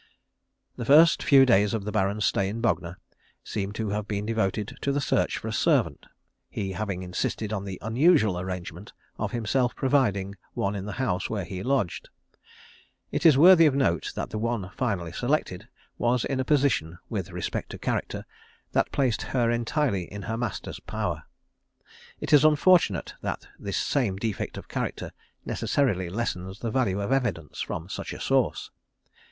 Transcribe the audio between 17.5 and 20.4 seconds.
to character, that placed her entirely in her